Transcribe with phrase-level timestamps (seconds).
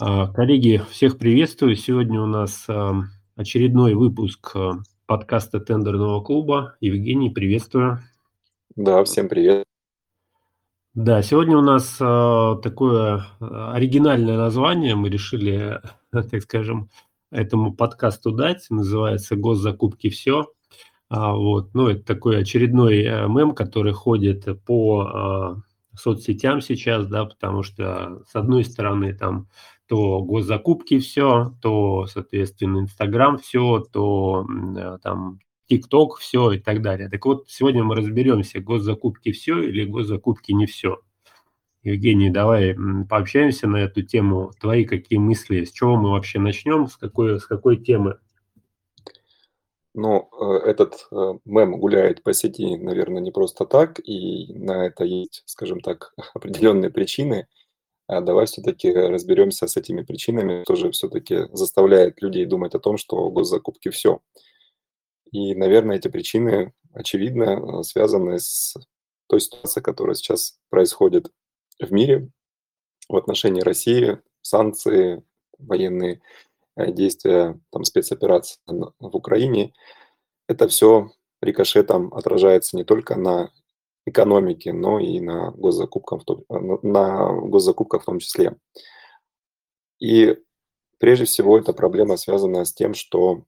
[0.00, 1.76] А, коллеги, всех приветствую.
[1.76, 2.66] Сегодня у нас
[3.36, 6.74] очередной выпуск а, подкаста тендерного клуба.
[6.80, 8.00] Евгений, приветствую.
[8.74, 9.62] Да, всем привет.
[10.94, 14.96] Да, сегодня у нас а, такое оригинальное название.
[14.96, 15.80] Мы решили,
[16.10, 16.90] так скажем,
[17.30, 18.66] этому подкасту дать.
[18.70, 20.10] Называется «Госзакупки.
[20.10, 20.48] Все».
[21.08, 21.72] Вот.
[21.72, 25.62] Ну, это такой очередной э, мем, который ходит по
[25.96, 29.48] соцсетям сейчас, да, потому что, с одной стороны, там
[29.86, 34.46] то госзакупки все, то, соответственно, Инстаграм все, то
[34.76, 37.08] э, там ТикТок все и так далее.
[37.08, 41.00] Так вот, сегодня мы разберемся, госзакупки все или госзакупки не все.
[41.82, 42.74] Евгений, давай
[43.08, 44.52] пообщаемся на эту тему.
[44.58, 45.64] Твои какие мысли?
[45.64, 46.86] С чего мы вообще начнем?
[46.86, 48.18] С какой, с какой темы?
[49.92, 55.04] Ну, э, этот э, мем гуляет по сети, наверное, не просто так, и на это
[55.04, 57.46] есть, скажем так, определенные причины–
[58.08, 63.88] давай все-таки разберемся с этими причинами, тоже все-таки заставляет людей думать о том, что госзакупки
[63.90, 64.20] все.
[65.32, 68.76] И, наверное, эти причины, очевидно, связаны с
[69.26, 71.30] той ситуацией, которая сейчас происходит
[71.80, 72.30] в мире
[73.08, 75.22] в отношении России, санкции,
[75.58, 76.20] военные
[76.76, 79.72] э, действия, там, спецоперации в Украине.
[80.46, 81.10] Это все
[81.40, 83.50] рикошетом отражается не только на
[84.06, 88.56] экономики, но и на госзакупках, на госзакупках в том числе.
[89.98, 90.36] И
[90.98, 93.44] прежде всего эта проблема связана с тем, что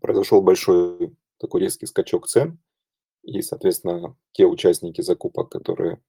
[0.00, 2.58] произошел большой такой резкий скачок цен,
[3.22, 6.00] и, соответственно, те участники закупок, которые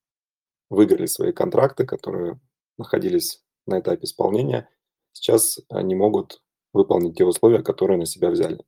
[0.70, 2.40] выиграли свои контракты, которые
[2.78, 4.70] находились на этапе исполнения,
[5.12, 8.64] сейчас не могут выполнить те условия, которые на себя взяли.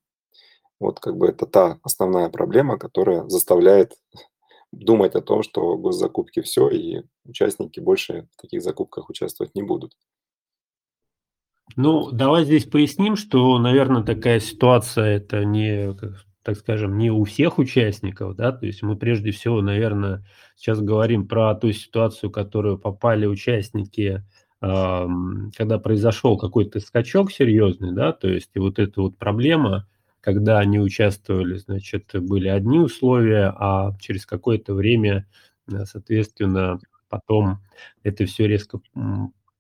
[0.82, 3.94] Вот как бы это та основная проблема, которая заставляет
[4.72, 9.94] думать о том, что госзакупки все, и участники больше в таких закупках участвовать не будут.
[11.76, 15.96] Ну, давай здесь поясним, что, наверное, такая ситуация это не,
[16.42, 20.26] так скажем, не у всех участников, да, то есть мы прежде всего, наверное,
[20.56, 24.26] сейчас говорим про ту ситуацию, в которую попали участники,
[24.60, 29.88] когда произошел какой-то скачок серьезный, да, то есть и вот эта вот проблема,
[30.22, 35.28] когда они участвовали, значит, были одни условия, а через какое-то время,
[35.72, 37.60] э, соответственно, потом
[38.04, 38.80] это все резко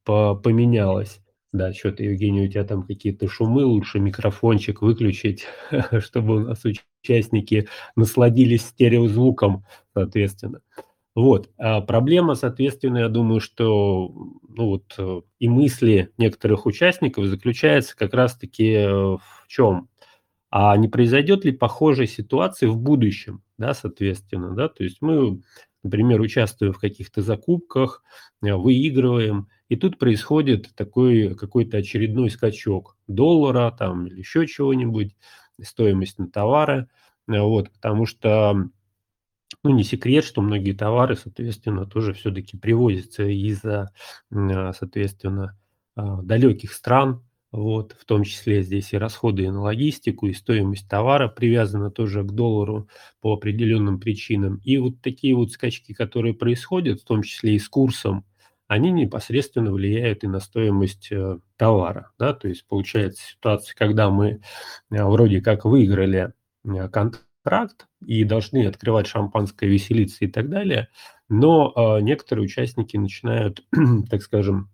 [0.06, 1.20] поменялось.
[1.54, 5.46] Да, что-то, Евгений, у тебя там какие-то шумы, лучше микрофончик выключить,
[6.00, 7.68] чтобы у нас участники
[7.98, 10.62] насладились стереозвуком, соответственно.
[11.14, 11.50] Вот.
[11.58, 14.14] А проблема, соответственно, я думаю, что
[14.48, 19.90] ну вот, э, и мысли некоторых участников заключается как раз-таки э, в чем?
[20.52, 25.42] А не произойдет ли похожей ситуации в будущем, да, соответственно, да, то есть мы,
[25.82, 28.04] например, участвуем в каких-то закупках,
[28.44, 35.16] э, выигрываем, и тут происходит такой какой-то очередной скачок доллара там или еще чего-нибудь,
[35.62, 36.90] стоимость на товары,
[37.30, 38.70] э, вот, потому что
[39.64, 43.94] ну, не секрет, что многие товары, соответственно, тоже все-таки привозятся из-за,
[44.32, 45.58] э, соответственно,
[45.96, 51.92] далеких стран, вот, в том числе здесь и расходы на логистику, и стоимость товара привязана
[51.92, 52.88] тоже к доллару
[53.20, 54.62] по определенным причинам.
[54.64, 58.26] И вот такие вот скачки, которые происходят, в том числе и с курсом,
[58.72, 62.12] они непосредственно влияют и на стоимость э, товара.
[62.18, 62.34] Да?
[62.34, 64.40] То есть получается ситуация, когда мы
[64.90, 66.32] э, вроде как выиграли
[66.64, 70.88] э, контракт и должны открывать шампанское, веселиться и так далее,
[71.28, 73.62] но некоторые участники начинают,
[74.10, 74.70] так скажем,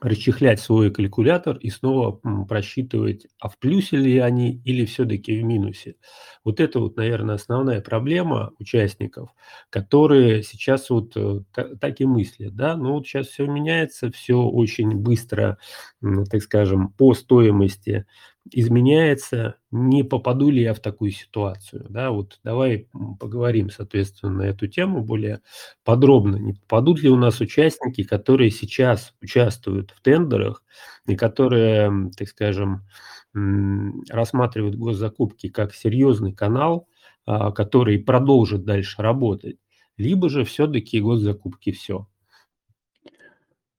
[0.00, 5.96] расчехлять свой калькулятор и снова просчитывать, а в плюсе ли они или все-таки в минусе.
[6.44, 9.30] Вот это вот, наверное, основная проблема участников,
[9.70, 11.40] которые сейчас вот э,
[11.80, 15.58] так и мыслят, да, ну вот сейчас все меняется, все очень быстро,
[16.30, 18.06] так скажем, по стоимости
[18.52, 21.86] изменяется, не попаду ли я в такую ситуацию.
[21.88, 22.10] Да?
[22.10, 22.88] Вот давай
[23.20, 25.40] поговорим, соответственно, на эту тему более
[25.84, 26.36] подробно.
[26.36, 30.62] Не попадут ли у нас участники, которые сейчас участвуют в тендерах
[31.06, 32.82] и которые, так скажем,
[34.08, 36.88] рассматривают госзакупки как серьезный канал,
[37.26, 39.58] а, который продолжит дальше работать,
[39.96, 42.06] либо же все-таки госзакупки все.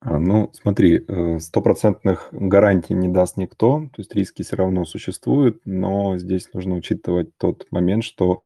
[0.09, 5.59] А, ну, смотри, э, стопроцентных гарантий не даст никто, то есть риски все равно существуют,
[5.65, 8.44] но здесь нужно учитывать тот момент, что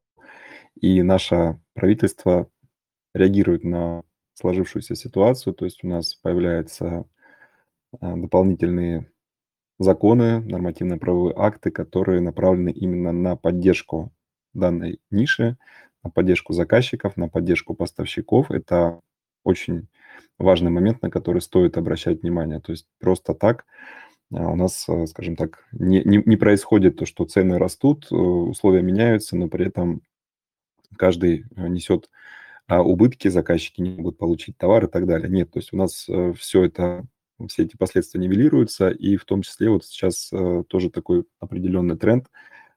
[0.79, 2.49] и наше правительство
[3.13, 4.01] реагирует на
[4.33, 7.05] сложившуюся ситуацию, то есть у нас появляются
[7.99, 9.11] а, дополнительные
[9.77, 14.11] законы, нормативно-правовые акты, которые направлены именно на поддержку
[14.55, 15.57] данной ниши,
[16.03, 18.49] на поддержку заказчиков, на поддержку поставщиков.
[18.49, 18.99] Это
[19.43, 19.89] очень
[20.38, 22.59] важный момент, на который стоит обращать внимание.
[22.59, 23.65] То есть просто так
[24.33, 28.15] а, у нас, э, скажем так, не, не, не происходит то, что цены растут, э,
[28.15, 30.01] условия меняются, но при этом
[30.97, 32.09] каждый э, несет
[32.68, 35.29] а, убытки, заказчики не могут получить товар и так далее.
[35.29, 36.07] Нет, то есть у нас
[36.38, 37.06] все это,
[37.47, 40.31] все эти последствия нивелируются, и в том числе вот сейчас
[40.69, 42.27] тоже такой определенный тренд.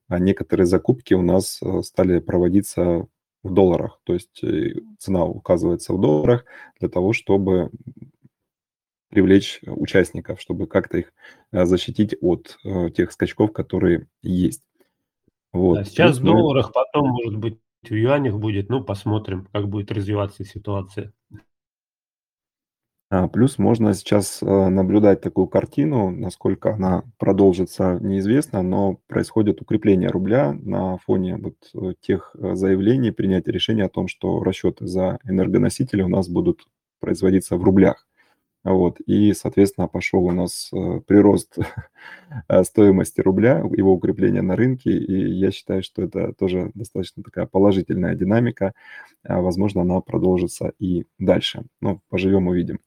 [0.09, 3.07] А некоторые закупки у нас стали проводиться
[3.45, 4.43] в долларах, то есть
[4.99, 6.45] цена указывается в долларах
[6.81, 7.71] для того, чтобы
[9.15, 11.13] привлечь участников, чтобы как-то их
[11.53, 14.63] э, защитить от э, тех скачков, которые есть.
[15.53, 15.77] Вот.
[15.77, 18.69] Да, сейчас в долларах, потом, может быть, в юанях будет.
[18.71, 21.13] Ну, посмотрим, как будет развиваться ситуация.
[23.17, 30.09] А, плюс можно сейчас э, наблюдать такую картину, насколько она продолжится, неизвестно, но происходит укрепление
[30.09, 31.55] рубля на фоне вот
[32.01, 36.63] тех заявлений, принятия решения о том, что расчеты за энергоносители у нас будут
[36.99, 38.05] производиться в рублях.
[38.65, 41.59] Вот, и, соответственно, пошел у нас э, прирост
[42.49, 47.45] э, стоимости рубля, его укрепление на рынке, и я считаю, что это тоже достаточно такая
[47.45, 48.73] положительная динамика.
[49.23, 51.65] А, возможно, она продолжится и дальше.
[51.83, 52.79] Но поживем, увидим.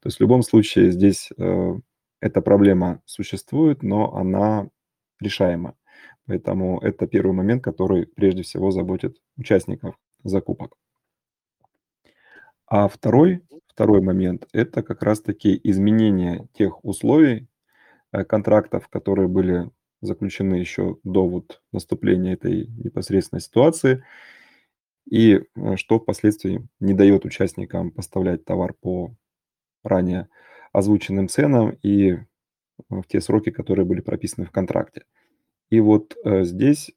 [0.00, 1.74] То есть в любом случае здесь э,
[2.20, 4.70] эта проблема существует, но она
[5.20, 5.74] решаема.
[6.26, 10.76] Поэтому это первый момент, который прежде всего заботит участников закупок.
[12.66, 13.42] А второй
[13.76, 17.46] Второй момент– это как раз-таки изменение тех условий
[18.10, 19.70] э, контрактов, которые были
[20.00, 24.02] заключены еще до вот наступления этой непосредственной ситуации,
[25.04, 29.14] и э, что впоследствии не дает участникам поставлять товар по
[29.84, 30.28] ранее
[30.72, 32.18] озвученным ценам и э,
[32.88, 35.04] в те сроки, которые были прописаны в контракте.
[35.68, 36.92] И вот здесь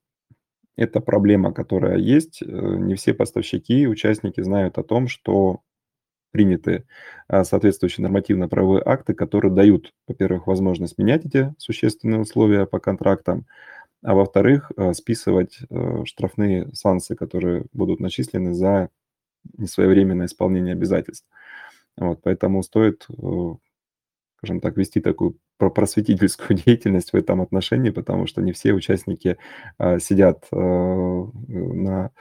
[0.78, 2.42] эта проблема, которая есть.
[2.42, 5.62] Не все поставщики и участники знают о том, что
[6.32, 6.86] приняты
[7.28, 13.46] а, соответствующие нормативно-правовые акты, которые дают, во-первых, возможность менять эти существенные условия по контрактам,
[14.04, 18.90] а во-вторых, а, списывать а, штрафные санкции, которые будут начислены за
[19.58, 21.28] несвоевременное исполнение обязательств.
[21.98, 23.08] Вот, поэтому стоит,
[24.38, 29.38] скажем так, вести такую просветительскую деятельность в этом отношении, потому что не все участники
[30.00, 32.12] сидят на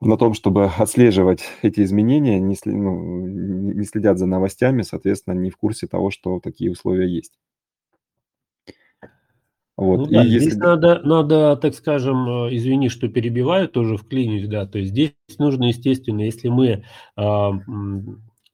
[0.00, 5.56] на том, чтобы отслеживать эти изменения, не, ну, не следят за новостями, соответственно, не в
[5.56, 7.32] курсе того, что такие условия есть.
[9.76, 9.98] Вот.
[9.98, 10.58] Ну, да, и здесь если...
[10.58, 15.64] надо, надо, так скажем, э, извини, что перебиваю, тоже вклинюсь, да, то есть здесь нужно,
[15.64, 16.84] естественно, если мы
[17.18, 17.50] э,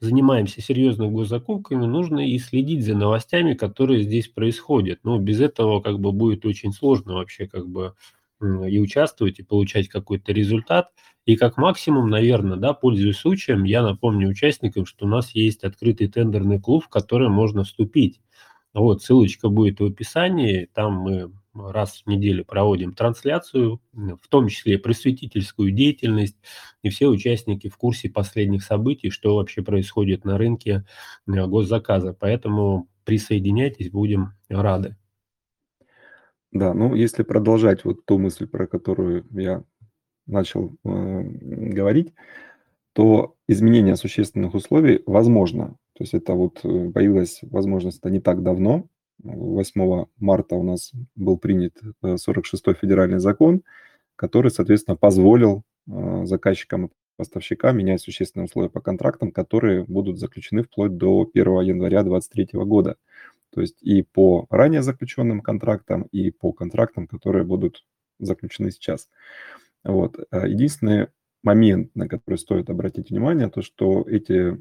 [0.01, 4.99] занимаемся серьезно госзакупками, нужно и следить за новостями, которые здесь происходят.
[5.05, 7.95] Ну, без этого как бы будет очень сложно вообще как бы
[8.43, 10.91] и участвовать, и получать какой-то результат.
[11.25, 16.09] И как максимум, наверное, да, пользуясь случаем, я напомню участникам, что у нас есть открытый
[16.09, 18.21] тендерный клуб, в который можно вступить.
[18.75, 24.79] Вот, ссылочка будет в описании, там мы раз в неделю проводим трансляцию, в том числе
[24.79, 26.37] просветительскую деятельность,
[26.83, 30.85] и все участники в курсе последних событий, что вообще происходит на рынке
[31.27, 32.17] э, госзаказа.
[32.19, 34.97] Поэтому присоединяйтесь, будем рады.
[36.53, 39.65] Да, ну если продолжать вот ту мысль, про которую я
[40.27, 42.13] начал э, говорить,
[42.93, 45.77] то изменение существенных условий возможно.
[45.95, 48.87] То есть это вот э, появилась возможность не так давно.
[49.23, 53.63] 8 марта у нас был принят 46-й э, федеральный закон,
[54.17, 60.65] который, соответственно, позволил э, заказчикам и поставщикам менять существенные условия по контрактам, которые будут заключены
[60.65, 62.97] вплоть до 1 января 2023 года.
[63.53, 67.85] То есть и по ранее заключенным контрактам, и по контрактам, которые будут
[68.19, 69.09] заключены сейчас.
[69.85, 70.17] Вот.
[70.31, 71.09] А единственный
[71.43, 74.61] момент, на который стоит обратить внимание, то что эти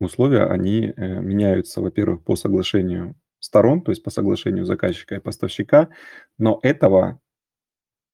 [0.00, 5.88] условия, они э, меняются, во-первых, по соглашению сторон, то есть по соглашению заказчика и поставщика,
[6.38, 7.20] но этого,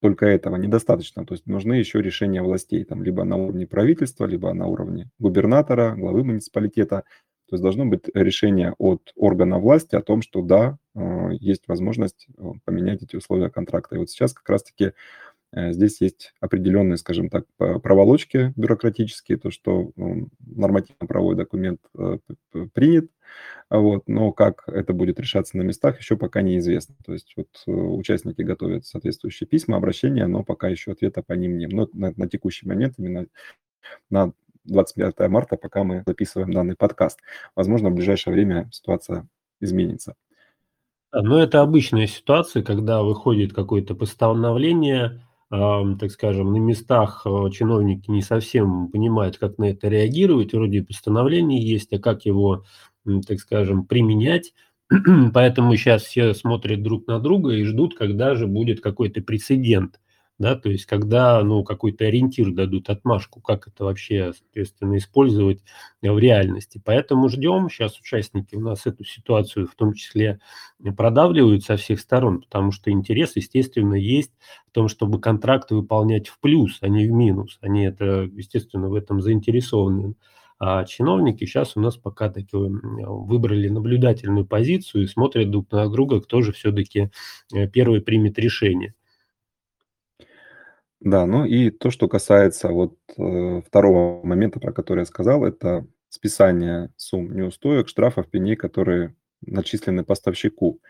[0.00, 4.52] только этого недостаточно, то есть нужны еще решения властей, там, либо на уровне правительства, либо
[4.52, 7.04] на уровне губернатора, главы муниципалитета,
[7.48, 12.26] то есть должно быть решение от органа власти о том, что да, э, есть возможность
[12.36, 13.96] э, поменять эти условия контракта.
[13.96, 14.92] И вот сейчас как раз-таки
[15.54, 21.80] Э, здесь есть определенные, скажем так, проволочки бюрократические, то, что ну, нормативно-правовой документ
[22.72, 23.06] принят,
[23.70, 26.96] вот, но как это будет решаться на местах, еще пока неизвестно.
[27.04, 31.72] То есть вот участники готовят соответствующие письма, обращения, но пока еще ответа по ним нет.
[31.72, 33.26] Но на, на текущий момент, именно
[34.10, 34.32] на
[34.64, 37.20] 25 марта, пока мы записываем данный подкаст.
[37.54, 39.26] Возможно, в ближайшее время ситуация
[39.60, 40.14] изменится.
[41.12, 48.10] Но это обычная ситуация, когда выходит какое-то постановление, ам, так скажем, на местах, а, чиновники
[48.10, 50.52] не совсем понимают, как на это реагировать.
[50.52, 52.64] Вроде постановление есть, а как его,
[53.28, 54.54] так скажем, применять.
[55.32, 60.00] Поэтому сейчас все смотрят друг на друга и ждут, когда же будет какой-то прецедент
[60.38, 65.62] да, то есть когда, ну, какой-то ориентир дадут, отмашку, как это вообще, соответственно, использовать
[66.02, 66.80] в реальности.
[66.84, 70.40] Поэтому ждем, сейчас участники у нас эту ситуацию в том числе
[70.96, 74.32] продавливают со всех сторон, потому что интерес, естественно, есть
[74.66, 77.58] в том, чтобы контракты выполнять в плюс, а не в минус.
[77.60, 80.14] Они это, естественно, в этом заинтересованы.
[80.58, 86.20] А чиновники сейчас у нас пока таки выбрали наблюдательную позицию и смотрят друг на друга,
[86.20, 87.10] кто же все-таки
[87.52, 88.94] э, первый примет решение.
[91.04, 95.86] Да, ну и то, что касается вот, э, 2 момента, про который я сказал, это
[96.08, 100.80] списание сумм неустоек, штрафов, пеней, которые начислены поставщику.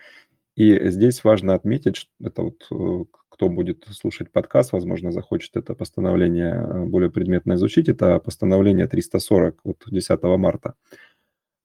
[0.57, 5.75] И здесь важно отметить, что это вот, э, кто будет слушать подкаст, возможно, захочет это
[5.75, 7.89] постановление э, более предметно изучить.
[7.89, 10.75] Это постановление 340 от 10 марта.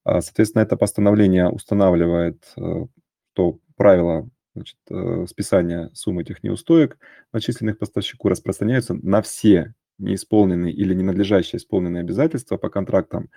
[0.04, 2.86] А, соответственно, это постановление устанавливает, э,
[3.34, 6.98] то правила значит, э, списания суммы этих неустоек,
[7.32, 13.28] начисленных поставщику, распространяются на все неисполненные или ненадлежащие исполненные обязательства по контрактам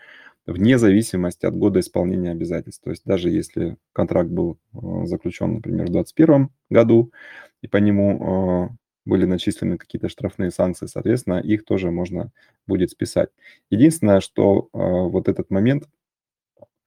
[0.46, 2.84] вне зависимости от года исполнения обязательств.
[2.84, 7.12] То есть даже если контракт был э, заключен, например, в 2021 году,
[7.62, 12.32] и по нему э, были начислены какие-то штрафные санкции, соответственно, их тоже можно
[12.68, 13.30] будет списать.
[13.70, 15.84] Единственное, что вот этот момент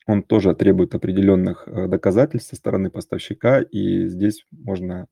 [0.07, 5.09] он тоже требует определенных э, доказательств со стороны поставщика, и здесь можно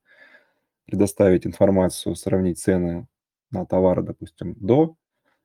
[0.85, 3.07] предоставить информацию, сравнить цены
[3.51, 4.95] на товары, допустим, до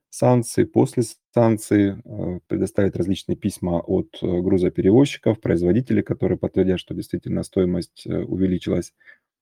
[0.09, 1.03] санкций, после
[1.33, 8.93] санкций, э, предоставить различные письма от э, грузоперевозчиков, производителей, которые подтвердят, что действительно стоимость увеличилась.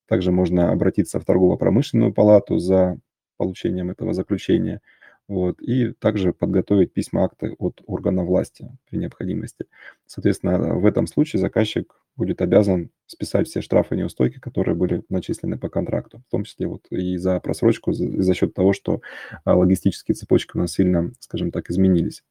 [0.08, 2.98] Также можно обратиться в торгово-промышленную палату за
[3.38, 4.82] получением этого заключения–
[5.30, 9.66] вот, и также подготовить письма акты от органа власти при необходимости.
[10.08, 15.58] Соответственно, в этом случае заказчик будет обязан списать все штрафы и неустойки, которые были начислены
[15.58, 19.02] по контракту, в том числе вот и за просрочку, и за счет того, что
[19.46, 22.24] а, логистические цепочки у нас сильно, скажем так, изменились.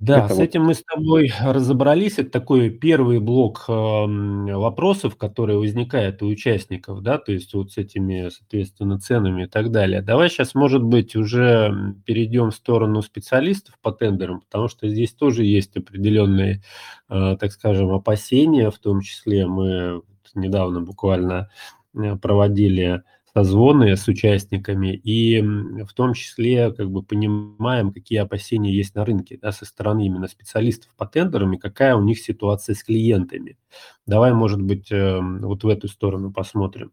[0.00, 2.18] Да, Это с вот этим мы с тобой разобрались.
[2.18, 7.78] Это такой первый блок, ам, вопросов, которые возникают у участников, да, то есть вот с
[7.78, 10.02] этими, соответственно, ценами и так далее.
[10.02, 15.44] Давай сейчас, может быть, уже перейдем в сторону специалистов по тендерам, потому что здесь тоже
[15.44, 16.62] есть определенные,
[17.08, 20.02] э, так скажем, опасения, в том числе мы
[20.34, 21.50] недавно буквально
[21.96, 23.02] э, проводили
[23.36, 29.38] созвоны с участниками и в том числе как бы понимаем, какие опасения есть на рынке
[29.42, 33.58] да, со стороны именно специалистов по тендерам и какая у них ситуация с клиентами.
[34.06, 36.92] Давай, может быть, эм, вот в эту сторону посмотрим.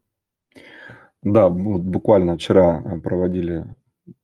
[1.22, 3.66] Да, вот буквально вчера э, проводили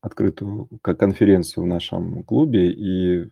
[0.01, 3.29] открытую конференцию в нашем клубе, и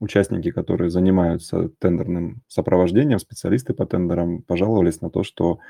[0.00, 5.60] участники, которые занимаются тендерным сопровождением, специалисты по тендерам, пожаловались на то, что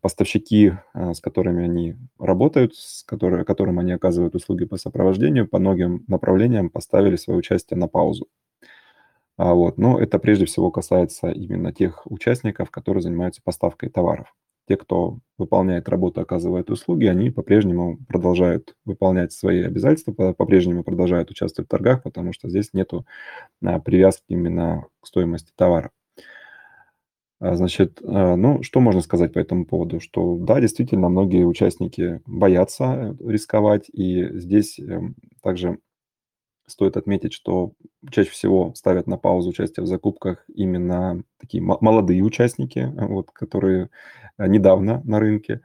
[0.00, 5.58] поставщики, э, с которыми они работают, с которые, которым они оказывают услуги по сопровождению, по
[5.58, 8.28] многим направлениям поставили свое участие на паузу.
[9.36, 9.78] А вот.
[9.78, 14.34] Но это прежде всего касается именно тех участников, которые занимаются поставкой товаров.
[14.68, 21.68] Те, кто выполняет работу, оказывает услуги, они по-прежнему продолжают выполнять свои обязательства, по-прежнему продолжают участвовать
[21.68, 22.90] в торгах, потому что здесь нет
[23.64, 25.90] а, привязки именно к стоимости товара.
[27.40, 30.00] А, значит, а, ну, что можно сказать по этому поводу?
[30.00, 35.78] Что да, действительно, многие участники боятся э, рисковать, и здесь эм, также
[36.66, 37.72] стоит отметить, что
[38.10, 43.90] чаще всего ставят на паузу участие в закупках именно такие молодые участники, э, вот, которые
[44.38, 45.62] э, недавно на рынке,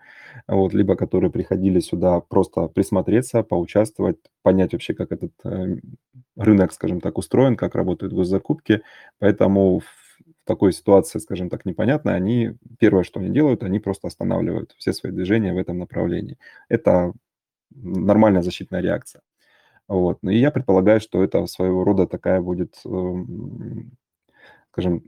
[0.47, 5.33] вот, либо которые приходили сюда просто присмотреться, поучаствовать, понять вообще, как этот
[6.35, 8.81] рынок, скажем так, устроен, как работают госзакупки.
[9.19, 9.81] Поэтому
[10.51, 15.13] такой ситуации, скажем так, непонятной, они, первое, что они делают, они просто останавливают все свои
[15.13, 16.37] движения в этом направлении.
[16.67, 17.13] Это
[17.71, 19.21] нормальная защитная реакция.
[19.87, 20.19] Вот.
[20.23, 23.91] Ну и я предполагаю, что это своего рода такая будет, эм,
[24.71, 25.03] скажем,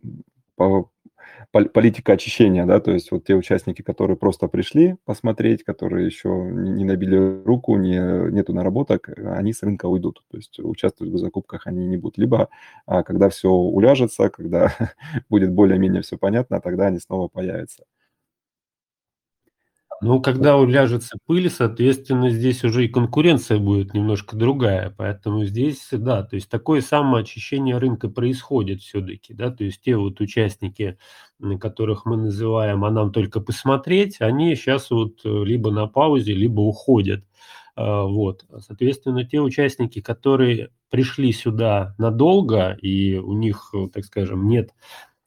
[1.51, 6.85] политика очищения, да, то есть вот те участники, которые просто пришли посмотреть, которые еще не
[6.85, 11.85] набили руку, не, нету наработок, они с рынка уйдут, то есть участвовать в закупках они
[11.85, 12.17] не будут.
[12.17, 12.49] Либо
[12.85, 14.73] а, когда все уляжется, когда
[15.29, 17.83] будет более-менее все понятно, тогда они снова появятся.
[20.03, 24.93] Ну, когда уляжется пыль, соответственно, здесь уже и конкуренция будет немножко другая.
[24.97, 30.19] Поэтому здесь, да, то есть такое самоочищение рынка происходит все-таки, да, то есть те вот
[30.19, 30.97] участники,
[31.57, 36.59] которых мы называем, а нам только посмотреть, они сейчас вот э, либо на паузе, либо
[36.59, 37.23] уходят.
[37.75, 38.45] А, вот.
[38.59, 44.71] Соответственно, те участники, которые пришли сюда надолго, и у них, э, так скажем, нет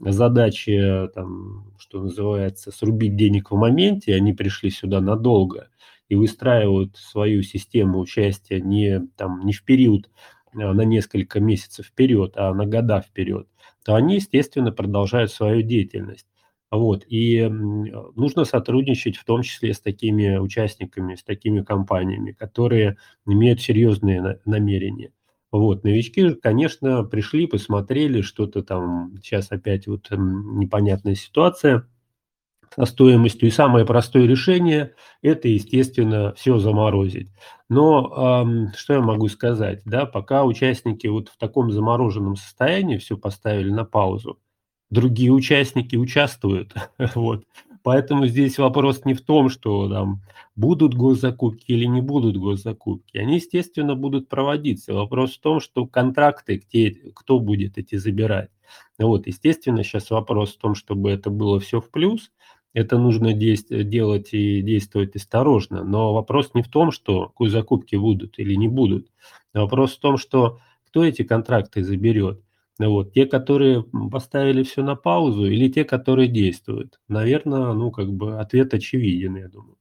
[0.00, 5.68] задачи, там, что называется, срубить денег в моменте, они пришли сюда надолго
[6.08, 10.10] и выстраивают свою систему участия не, там, не в период
[10.54, 13.48] а, на несколько месяцев вперед, а на года вперед,
[13.84, 16.26] то они, естественно, продолжают свою деятельность.
[16.70, 17.04] Вот.
[17.08, 24.40] И нужно сотрудничать в том числе с такими участниками, с такими компаниями, которые имеют серьезные
[24.44, 25.12] намерения.
[25.58, 25.84] Вот.
[25.84, 31.88] Новички, конечно, пришли, посмотрели, что-то там, сейчас опять вот непонятная ситуация
[32.74, 33.48] со стоимостью.
[33.48, 37.30] И самое простое решение– это, естественно, все заморозить.
[37.68, 39.82] Но эм, что я могу сказать?
[39.84, 44.38] Да, пока участники вот в таком замороженном состоянии все поставили на паузу,
[44.90, 46.74] другие участники участвуют.
[47.14, 47.44] вот.
[47.86, 50.20] Поэтому здесь вопрос не в том, что там
[50.56, 53.16] будут госзакупки или не будут госзакупки.
[53.16, 54.92] Они, естественно, будут проводиться.
[54.92, 58.50] Вопрос в том, что контракты, где, кто будет эти забирать.
[58.98, 62.32] Вот, естественно, сейчас вопрос в том, чтобы это было все в плюс.
[62.72, 65.84] Это нужно делать и действовать осторожно.
[65.84, 69.12] Но вопрос не в том, что госзакупки будут или не будут.
[69.54, 72.42] Вопрос в том, что кто эти контракты заберет.
[72.78, 73.12] Вот.
[73.12, 77.00] Те, которые поставили все на паузу, или те, которые действуют?
[77.08, 79.76] Наверное, ну, как бы ответ очевиден, я думаю.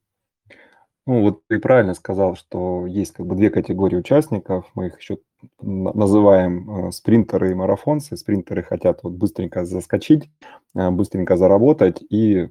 [1.07, 4.71] Ну, вот ты правильно сказал, что есть как бы две категории участников.
[4.73, 5.19] Мы их еще
[5.61, 8.17] называем э, спринтеры и марафонцы.
[8.17, 10.31] Спринтеры хотят вот быстренько заскочить,
[10.75, 12.49] э, быстренько заработать и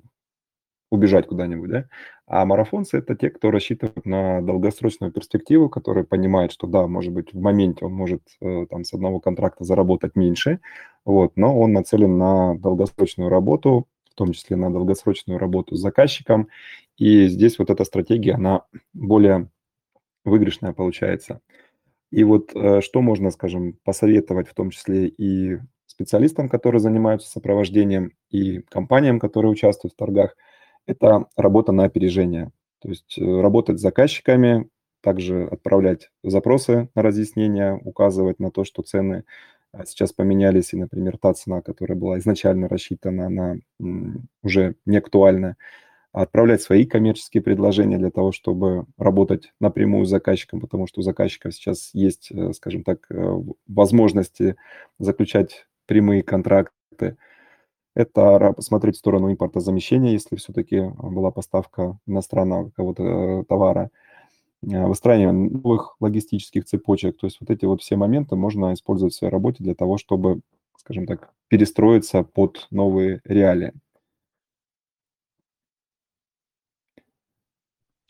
[0.90, 1.88] убежать куда-нибудь, да?
[2.26, 7.34] А марафонцы– это те, кто рассчитывает на долгосрочную перспективу, которые понимают, что да, может быть,
[7.34, 10.60] в моменте он может э, там с одного контракта заработать меньше,
[11.04, 16.48] вот, но он нацелен на долгосрочную работу, в том числе на долгосрочную работу с заказчиком,
[16.96, 18.62] и здесь вот эта стратегия, она
[18.94, 19.50] более
[20.24, 21.40] выигрышная получается.
[22.10, 28.12] И вот э, что можно, скажем, посоветовать в том числе и специалистам, которые занимаются сопровождением,
[28.30, 30.36] и компаниям, которые участвуют в торгах–
[30.86, 32.50] это работа на опережение.
[32.80, 34.68] То есть э, работать с заказчиками,
[35.04, 39.24] также отправлять запросы на разъяснение, указывать на то, что цены
[39.72, 43.56] а, сейчас поменялись, и, например, та цена, которая была изначально рассчитана, она
[44.42, 45.56] уже не актуальна.
[46.12, 51.54] Отправлять свои коммерческие предложения для того, чтобы работать напрямую с заказчиком, потому что у заказчиков
[51.54, 54.56] сейчас есть, э, скажем так, э, возможности
[55.00, 57.16] заключать прямые контракты.
[57.94, 63.90] Это смотреть в сторону импортозамещения, если все-таки была поставка иностранного какого-то э, товара,
[64.62, 67.16] э, выстраивание новых логистических цепочек.
[67.18, 70.40] То есть вот эти вот все моменты можно использовать в своей работе для того, чтобы,
[70.76, 73.72] скажем так, перестроиться под новые реалии.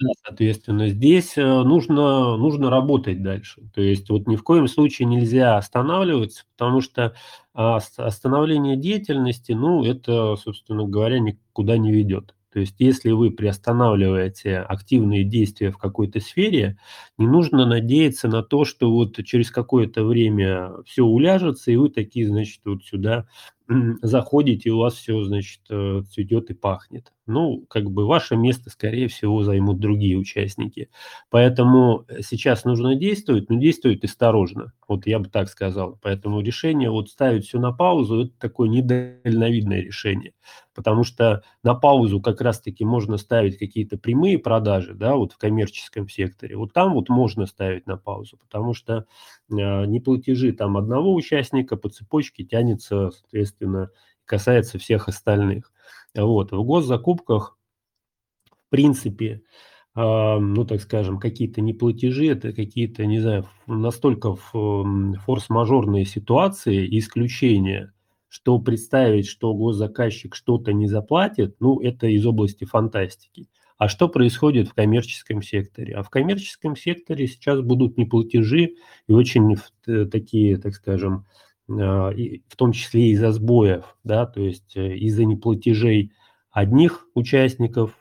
[0.01, 3.63] Да, соответственно, здесь, э, нужно нужно работать дальше.
[3.75, 7.15] То есть вот ни в коем случае нельзя останавливаться, потому что,
[7.55, 12.35] а, остановление деятельности, ну, это, собственно говоря, никуда не ведет.
[12.53, 16.77] То есть если вы приостанавливаете активные действия в какой-то сфере,
[17.19, 22.27] не нужно надеяться на то, что вот через какое-то время все уляжется, и вы такие,
[22.29, 23.27] значит, вот сюда
[24.03, 27.13] заходите, и у вас все, значит, э, цветет и пахнет.
[27.27, 30.91] Ну, как бы ваше место, скорее всего, займут другие участники.
[31.31, 34.75] Поэтому э, сейчас нужно действовать, но действовать осторожно.
[34.87, 35.99] Вот я бы так сказал.
[36.03, 40.35] Поэтому решение вот ставить все на паузу– это такое недальновидное решение.
[40.75, 46.09] Потому что на паузу как раз-таки можно ставить какие-то прямые продажи, да, вот в коммерческом
[46.11, 46.57] секторе.
[46.59, 49.07] Вот там вот можно ставить на паузу, потому что
[49.51, 53.89] э, неплатежи там одного участника по цепочке тянется, соответственно,
[54.27, 55.71] касается всех остальных.
[56.15, 56.53] Вот.
[56.53, 57.59] В госзакупках,
[58.51, 59.43] в принципе,
[59.97, 67.93] э, ну, так скажем, какие-то неплатежи, это какие-то, не знаю, настолько форс-мажорные ситуации исключения,
[68.29, 73.49] что представить, что госзаказчик что-то не заплатит, ну, это из области фантастики.
[73.77, 75.95] А что происходит в коммерческом секторе?
[75.95, 78.75] А в коммерческом секторе сейчас будут неплатежи
[79.09, 81.27] и очень э, такие, так скажем,
[81.69, 82.11] а,
[82.49, 86.13] в том числе из-за сбоев, да, то есть э, из-за неплатежей
[86.51, 87.93] одних участников,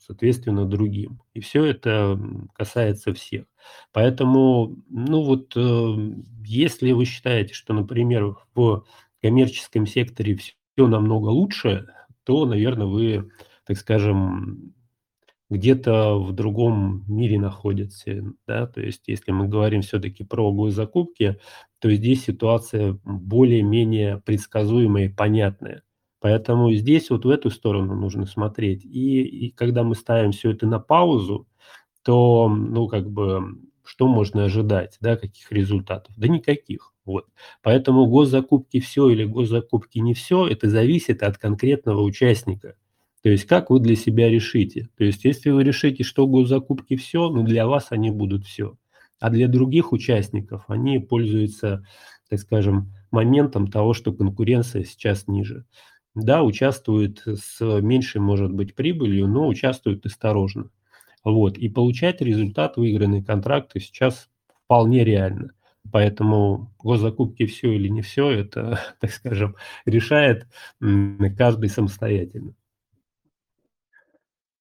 [0.00, 1.22] соответственно, другим.
[1.32, 2.20] И все это
[2.54, 3.46] касается всех.
[3.92, 8.84] Поэтому, ну вот, э, если вы считаете, что, например, в
[9.22, 11.86] коммерческом секторе все намного лучше,
[12.24, 13.30] то, наверное, вы,
[13.66, 14.74] так скажем,
[15.50, 18.66] где-то в другом мире находится, да.
[18.66, 21.38] То есть если мы говорим все-таки про госзакупки,
[21.80, 25.82] то здесь ситуация более-менее предсказуемая и понятная.
[26.20, 28.84] Поэтому здесь вот в эту сторону нужно смотреть.
[28.84, 31.46] И и когда мы ставим все это на паузу,
[32.02, 33.42] то, ну, как бы,
[33.84, 36.14] что можно ожидать, да, каких результатов?
[36.16, 36.92] Да никаких.
[37.04, 37.26] Вот.
[37.62, 42.76] Поэтому госзакупки все или госзакупки не все, это зависит от конкретного участника.
[43.24, 44.90] То есть как вы для себя решите.
[44.98, 48.76] То есть если вы решите, что госзакупки все, ну для вас они будут все.
[49.18, 51.86] А для других участников они пользуются,
[52.28, 55.64] так скажем, моментом того, что конкуренция сейчас ниже.
[56.14, 60.68] Да, участвуют с меньшей, может быть, прибылью, но участвуют осторожно.
[61.24, 61.56] Вот.
[61.56, 64.28] И получать результат выигранные контракты сейчас
[64.66, 65.52] вполне реально.
[65.90, 69.56] Поэтому госзакупки все или не все, это, так скажем,
[69.86, 70.46] решает
[71.38, 72.54] каждый самостоятельно.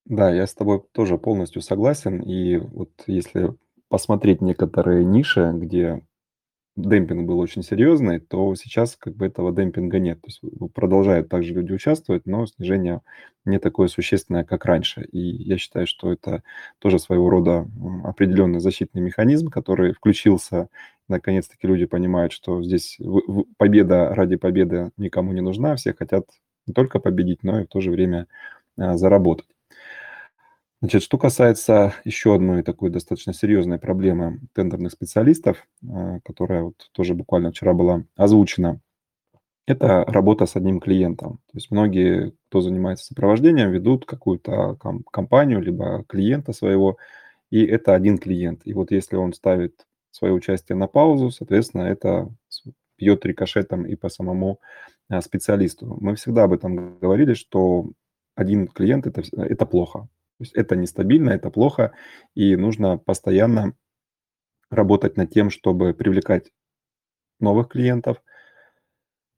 [0.06, 2.20] Да, я с тобой тоже полностью согласен.
[2.22, 3.56] И вот если
[3.90, 6.02] посмотреть некоторые ниши, где
[6.78, 10.22] демпинг был очень серьезный, то сейчас как бы этого демпинга нет.
[10.22, 10.42] То есть
[10.74, 13.02] продолжают также люди участвовать, но снижение
[13.46, 15.04] не такое существенное, как раньше.
[15.12, 16.44] И я считаю, что это
[16.80, 17.68] тоже своего рода
[18.04, 20.70] определенный защитный механизм, который включился.
[21.10, 23.00] Наконец-таки люди понимают, что здесь
[23.58, 26.26] победа ради победы никому не нужна, все хотят
[26.68, 28.28] не только победить, но и в то же время
[28.78, 29.48] а, заработать.
[30.84, 37.14] Значит, что касается еще одной такой достаточно серьезной проблемы тендерных специалистов, а, которая вот тоже
[37.14, 38.82] буквально вчера была озвучена,
[39.66, 41.40] это работа с одним клиентом.
[41.50, 44.78] То есть многие, кто занимается сопровождением, ведут какую-то
[45.10, 46.98] компанию, либо клиента своего,
[47.50, 48.64] и это один клиент.
[48.66, 52.30] И вот если он ставит свое участие на паузу, соответственно, это
[52.98, 54.60] бьет рикошетом и по самому
[55.08, 55.98] а, специалисту.
[56.02, 57.90] Мы всегда об этом говорили, что
[58.36, 60.10] один клиент это, это плохо.
[60.44, 61.94] Есть это нестабильно, это плохо,
[62.36, 63.74] и нужно постоянно
[64.70, 66.52] работать над тем, чтобы привлекать
[67.40, 68.18] новых клиентов.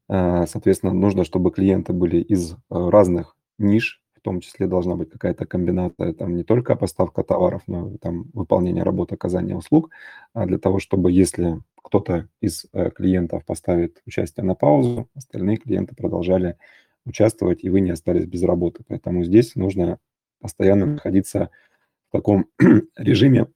[0.10, 5.12] А, соответственно, нужно, чтобы клиенты были из э, разных ниш, в том числе должна быть
[5.12, 9.92] какая-то комбинация, там не только поставка товаров, но и там выполнение работы, оказание услуг,
[10.34, 15.94] а для того, чтобы если кто-то из э, клиентов поставит участие на паузу, остальные клиенты
[15.96, 16.58] продолжали
[17.06, 18.84] участвовать, и вы не остались без работы.
[18.88, 20.00] Поэтому здесь нужно
[20.40, 21.50] постоянно находиться
[22.10, 22.46] в таком
[22.96, 23.48] режиме.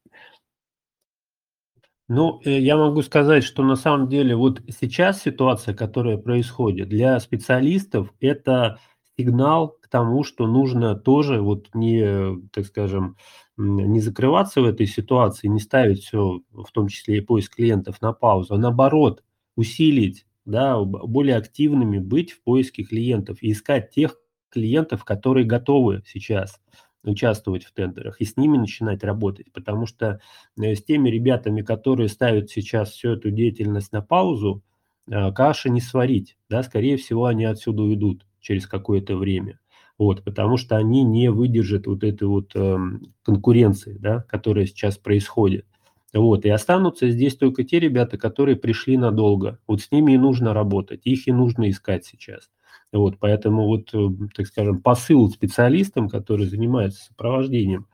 [2.07, 7.19] Ну, э, я могу сказать, что на самом деле вот сейчас ситуация, которая происходит, для
[7.19, 8.79] специалистов это
[9.17, 13.15] сигнал к тому, что нужно тоже вот не, так скажем,
[13.57, 18.13] не закрываться в этой ситуации, не ставить все, в том числе и поиск клиентов на
[18.13, 19.23] паузу, а наоборот
[19.55, 24.17] усилить, да, более активными быть в поиске клиентов и искать тех
[24.49, 26.59] клиентов, которые готовы сейчас
[27.03, 30.19] участвовать в тендерах и с ними начинать работать, потому что
[30.57, 34.63] э, с теми ребятами, которые ставят сейчас всю эту деятельность на паузу,
[35.09, 39.59] э, каши не сварить, да, скорее всего, они отсюда уйдут через какое-то время,
[39.97, 42.77] вот, потому что они не выдержат вот этой вот э,
[43.23, 45.65] конкуренции, да, которая сейчас происходит.
[46.11, 49.59] Вот, и останутся здесь только те ребята, которые пришли надолго.
[49.67, 52.49] Вот с ними и нужно работать, их и нужно искать сейчас.
[52.91, 57.87] Вот, поэтому вот, э, так скажем, посыл специалистам, которые занимаются сопровождением,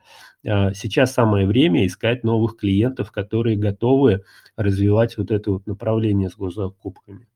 [0.46, 4.24] а, сейчас самое время искать новых клиентов, которые готовы
[4.56, 7.26] развивать вот это вот направление с госзакупками.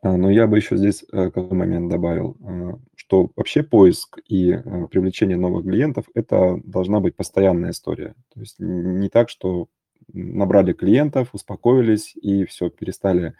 [0.00, 4.52] А, но я бы еще здесь э, какой момент добавил, а, что вообще поиск и
[4.52, 8.14] э, привлечение новых клиентов– это должна быть постоянная история.
[8.32, 9.68] То есть не так, что
[10.12, 13.34] набрали клиентов, успокоились и все, перестали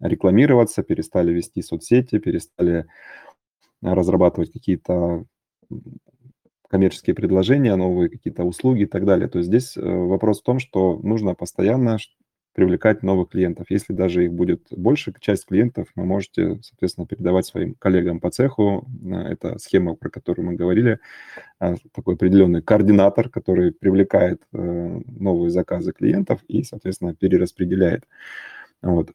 [0.00, 2.86] рекламироваться, перестали вести соцсети, перестали
[3.82, 5.24] разрабатывать какие-то
[6.68, 9.28] коммерческие предложения, новые какие-то услуги и так далее.
[9.28, 11.98] То есть здесь э, вопрос в том, что нужно постоянно
[12.56, 13.66] привлекать новых клиентов.
[13.68, 18.88] Если даже их будет больше, часть клиентов вы можете, соответственно, передавать своим коллегам по цеху.
[19.12, 20.98] Это схема, про которую мы говорили,
[21.92, 28.04] такой определенный координатор, который привлекает э, новые заказы клиентов и, соответственно, перераспределяет.
[28.80, 29.10] Вот.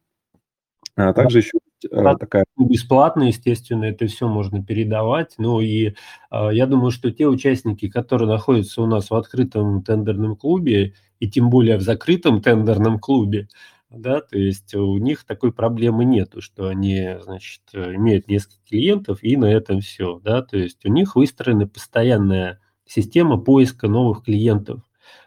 [0.95, 1.57] А также еще
[1.91, 2.45] а, такая...
[2.57, 5.35] Бесплатно, естественно, это все можно передавать.
[5.37, 5.95] Ну и
[6.29, 11.29] а, я думаю, что те участники, которые находятся у нас в открытом тендерном клубе, и
[11.29, 13.47] тем более в закрытом тендерном клубе,
[13.89, 19.37] да, то есть у них такой проблемы нету, что они, значит, имеют несколько клиентов и
[19.37, 24.81] на этом все, да, то есть у них выстроена постоянная система поиска новых клиентов,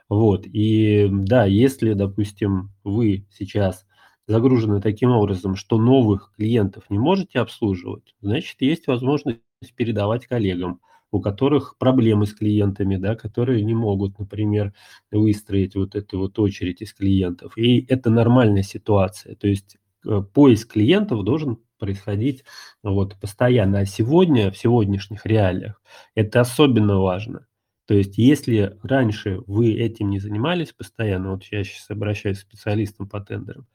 [0.08, 3.86] вот, и да, если, допустим, вы сейчас
[4.26, 9.40] загружены таким образом, что новых клиентов не можете обслуживать, значит, есть возможность
[9.76, 10.80] передавать коллегам.
[11.10, 14.74] у которых проблемы с клиентами, да, которые не могут, например,
[15.12, 17.56] выстроить вот эту вот очередь из клиентов.
[17.56, 19.36] И это нормальная ситуация.
[19.36, 22.44] То есть э, поиск клиентов должен происходить
[22.82, 23.80] вот постоянно.
[23.80, 25.80] А сегодня, в сегодняшних реалиях,
[26.16, 27.46] это особенно важно.
[27.86, 33.08] То есть, если раньше вы этим не занимались постоянно, вот я сейчас обращаюсь к специалистам
[33.08, 33.66] по тендерам,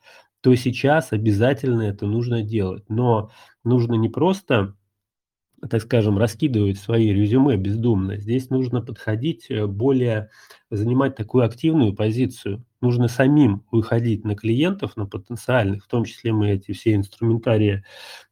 [0.41, 2.83] то сейчас обязательно это нужно делать.
[2.89, 3.31] Но
[3.63, 4.75] нужно не просто
[5.69, 8.17] так скажем, раскидывать свои резюме бездумно.
[8.17, 10.29] Здесь нужно подходить э, более,
[10.69, 12.63] занимать такую активную позицию.
[12.81, 17.83] Нужно самим выходить на клиентов, на потенциальных, в том числе мы эти все инструментарии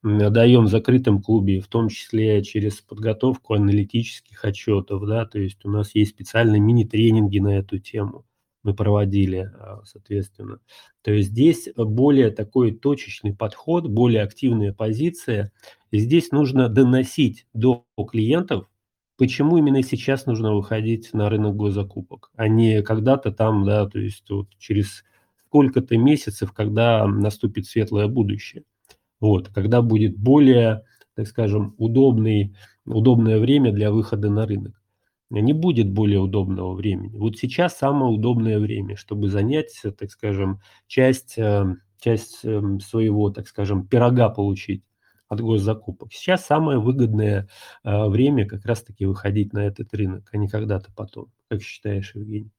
[0.04, 5.70] даем в закрытом клубе, в том числе через подготовку аналитических отчетов, да, то есть у
[5.70, 8.27] нас есть специальные мини-тренинги на эту тему
[8.68, 10.60] мы проводили, а, соответственно.
[11.02, 15.54] То есть здесь более такой точечный подход, более активная позиция.
[15.90, 18.70] И здесь нужно доносить до клиентов,
[19.18, 24.30] почему именно сейчас нужно выходить на рынок госзакупок, а не когда-то там, да, то есть
[24.30, 25.06] вот через
[25.46, 28.64] сколько-то месяцев, когда наступит светлое будущее.
[29.22, 30.84] Вот, когда будет более,
[31.16, 32.54] так скажем, удобный,
[32.86, 34.76] удобное время для выхода на рынок
[35.30, 37.18] не будет более удобного времени.
[37.18, 43.48] Вот сейчас самое удобное время, чтобы занять, так скажем, часть, э, часть эм, своего, так
[43.48, 44.84] скажем, пирога получить
[45.28, 46.14] от госзакупок.
[46.14, 47.48] Сейчас самое выгодное
[47.84, 51.32] э, время как раз-таки выходить на этот рынок, а не когда-то потом.
[51.50, 52.52] Как считаешь, Евгений?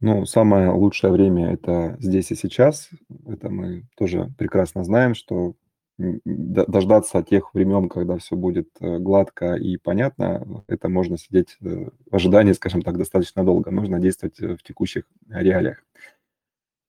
[0.00, 2.88] Ну, самое лучшее время это здесь и сейчас.
[3.26, 5.54] Это мы тоже прекрасно знаем, что
[5.98, 12.14] дождаться тех времен, когда все будет э, гладко и понятно, это можно сидеть э, в
[12.14, 13.72] ожидании, скажем так, достаточно долго.
[13.72, 15.82] Нужно действовать э, в текущих реалиях.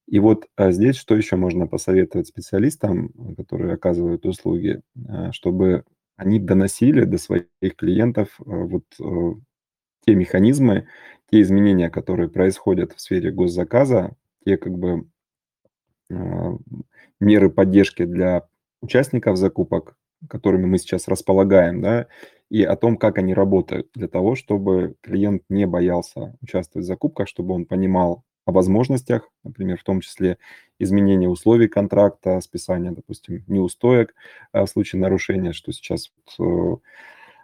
[0.07, 4.81] И вот а здесь что еще можно посоветовать специалистам, которые оказывают услуги,
[5.31, 5.83] чтобы
[6.15, 10.87] они доносили до своих клиентов вот те механизмы,
[11.31, 15.05] те изменения, которые происходят в сфере госзаказа, те как бы
[17.19, 18.47] меры поддержки для
[18.81, 19.95] участников закупок,
[20.27, 22.07] которыми мы сейчас располагаем, да,
[22.49, 27.27] и о том, как они работают, для того, чтобы клиент не боялся участвовать в закупках,
[27.27, 30.37] чтобы он понимал о возможностях, например, в том числе
[30.79, 34.15] изменение условий контракта, списание, допустим, неустоек
[34.53, 36.43] э, в случае нарушения, что сейчас э,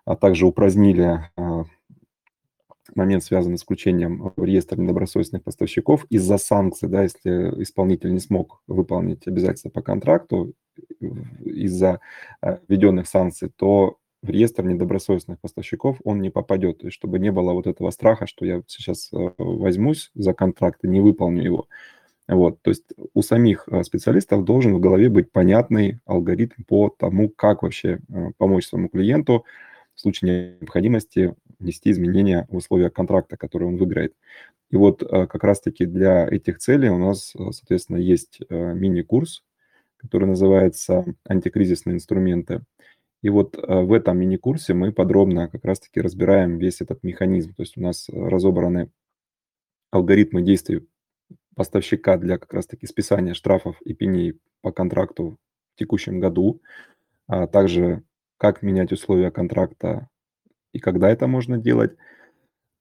[0.05, 1.63] а также упразднили э,
[2.95, 8.61] момент, связанный с включением в реестр недобросовестных поставщиков из-за санкций, да, если исполнитель не смог
[8.67, 10.53] выполнить обязательства по контракту
[11.43, 11.99] из-за
[12.41, 16.79] э, введенных санкций, то в реестр недобросовестных поставщиков он не попадет.
[16.79, 20.83] То есть, чтобы не было вот этого страха, что я сейчас э, возьмусь за контракт
[20.83, 21.67] и не выполню его.
[22.27, 27.29] Вот, то есть у самих э, специалистов должен в голове быть понятный алгоритм по тому,
[27.29, 27.99] как вообще
[28.37, 29.45] помочь своему клиенту
[30.05, 34.13] случае необходимости внести изменения в условия контракта, который он выиграет.
[34.71, 39.43] И вот как раз-таки для этих целей у нас, соответственно, есть мини-курс,
[39.97, 42.61] который называется «Антикризисные инструменты».
[43.21, 47.55] И вот э, в этом мини-курсе мы подробно как раз-таки разбираем весь этот механизм.
[47.55, 48.91] То есть у нас разобраны
[49.89, 50.87] алгоритмы действий
[51.55, 55.39] поставщика для как раз-таки списания штрафов и пеней по контракту
[55.73, 56.61] в текущем году,
[57.25, 58.03] а также
[58.37, 60.09] как менять условия контракта
[60.73, 61.95] и когда это можно делать.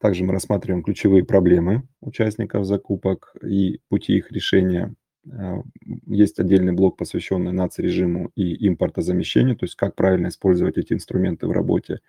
[0.01, 4.95] Также мы рассматриваем ключевые проблемы участников закупок и пути их решения.
[5.33, 5.62] А,
[6.07, 11.53] есть отдельный блок, посвященный наци-режиму и импортозамещению, то есть как правильно использовать эти инструменты в
[11.53, 12.01] работе.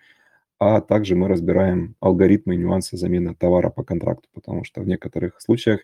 [0.58, 5.40] А также мы разбираем алгоритмы и нюансы замены товара по контракту, потому что в некоторых
[5.40, 5.80] случаях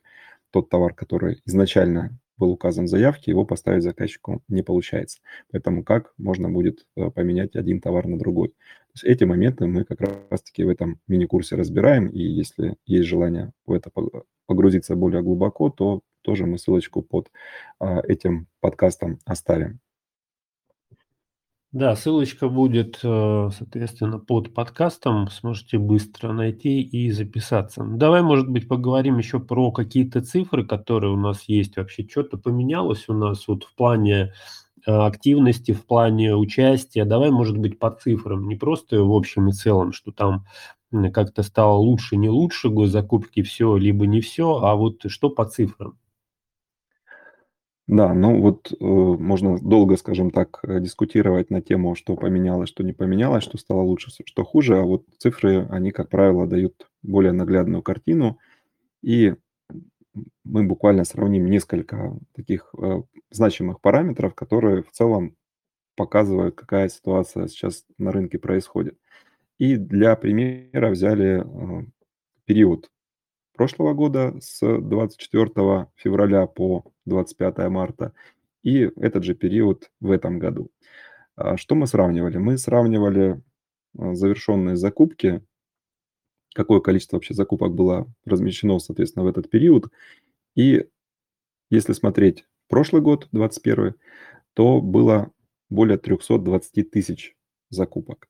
[0.50, 5.20] тот товар, который изначально был указан в заявке, его поставить заказчику не получается.
[5.50, 8.48] Поэтому как можно будет э, поменять один товар на другой.
[8.48, 13.52] То есть эти моменты мы как раз-таки в этом мини-курсе разбираем, и если есть желание
[13.64, 13.90] в это
[14.46, 17.30] погрузиться более глубоко, то тоже мы ссылочку под
[17.78, 19.80] а, этим подкастом оставим.
[21.72, 25.28] Да, ссылочка будет, э, соответственно, под подкастом.
[25.30, 27.82] Сможете быстро найти и записаться.
[27.82, 31.78] Давай, может быть, поговорим еще про какие-то цифры, которые у нас есть.
[31.78, 34.34] Вообще что-то поменялось у нас вот в плане
[34.86, 37.06] э, активности, в плане участия.
[37.06, 40.44] Давай, может быть, по цифрам, не просто в общем и целом, что там
[41.14, 45.96] как-то стало лучше, не лучше госзакупки, все, либо не все, а вот что по цифрам.
[47.88, 52.84] Да, ну вот э, можно долго, скажем так, э, дискутировать на тему, что поменялось, что
[52.84, 57.32] не поменялось, что стало лучше, что хуже, а вот цифры, они, как правило, дают более
[57.32, 58.38] наглядную картину,
[59.02, 59.34] и
[60.44, 65.36] мы буквально сравним несколько таких э, значимых параметров, которые в целом
[65.96, 68.98] показывают, какая ситуация сейчас на рынке происходит.
[69.58, 71.86] И для примера взяли э,
[72.46, 72.90] период
[73.54, 78.12] прошлого года с 24 февраля по 25 марта
[78.62, 80.70] и этот же период в этом году.
[81.36, 82.38] А что мы сравнивали?
[82.38, 83.40] Мы сравнивали
[83.98, 85.42] а, завершенные закупки,
[86.54, 89.90] какое количество вообще закупок было размещено, соответственно, в этот период.
[90.54, 90.86] И
[91.70, 93.94] если смотреть прошлый год, 21
[94.54, 95.30] то было
[95.70, 97.34] более 320 тысяч
[97.70, 98.28] закупок.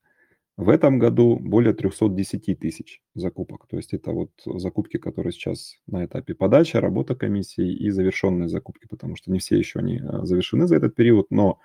[0.63, 3.67] В этом году более 310 тысяч закупок.
[3.69, 8.87] То есть это вот закупки, которые сейчас на этапе подачи, работа комиссии и завершенные закупки,
[8.89, 11.59] потому что не все еще они а, завершены за этот период, но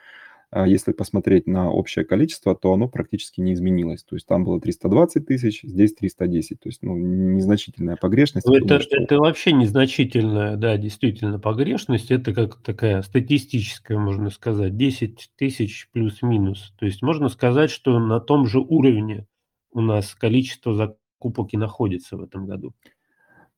[0.56, 4.04] если посмотреть на общее количество, то оно практически не изменилось.
[4.04, 6.60] То есть там было 320 тысяч, здесь 310.
[6.60, 8.48] То есть ну, незначительная погрешность.
[8.48, 8.98] Ну, это, думаю, что...
[8.98, 12.12] это вообще незначительная, да, действительно, погрешность.
[12.12, 16.74] Это как такая статистическая, можно сказать, 10 тысяч плюс-минус.
[16.80, 19.28] То есть можно сказать, что на том же уровне
[19.72, 22.74] у нас количество закупок и находится в этом году.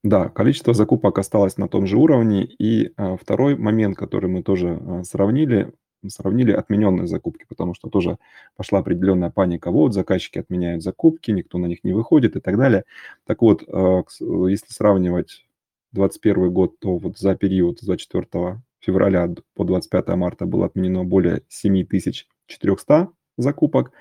[0.03, 2.45] Да, количество закупок осталось на том же уровне.
[2.45, 5.73] И а, второй момент, который мы тоже а, сравнили,
[6.07, 8.17] сравнили отмененные закупки, потому что тоже
[8.55, 9.71] пошла определенная паника.
[9.71, 12.85] Вот, заказчики отменяют закупки, никто на них не выходит и так далее.
[13.25, 15.45] Так вот, э, если сравнивать
[15.91, 21.41] 2021 год, то вот за период с 24 февраля по 25 марта было отменено более
[21.49, 23.91] 7400 закупок,